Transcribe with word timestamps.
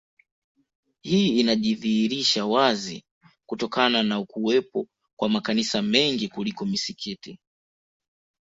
Hii 1.01 1.39
inajidhihirisha 1.39 2.45
wazi 2.45 3.03
kutokana 3.45 4.03
na 4.03 4.25
kuwepo 4.25 4.87
kwa 5.17 5.29
makanisa 5.29 5.81
mengi 5.81 6.27
kuliko 6.27 6.65
misikiti 6.65 7.39